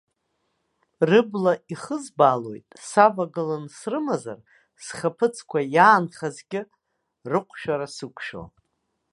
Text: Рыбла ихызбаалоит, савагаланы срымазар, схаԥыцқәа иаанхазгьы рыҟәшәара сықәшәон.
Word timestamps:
Рыбла 1.09 1.53
ихызбаалоит, 1.73 2.67
савагаланы 2.87 3.69
срымазар, 3.77 4.39
схаԥыцқәа 4.83 5.59
иаанхазгьы 5.75 6.61
рыҟәшәара 7.29 7.87
сықәшәон. 7.95 8.49